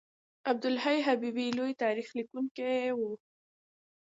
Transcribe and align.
عبدالحی 0.51 0.99
حبیبي 1.07 1.47
لوی 1.57 1.73
تاریخ 1.83 2.07
لیکونکی 2.17 2.75
و. 2.97 3.01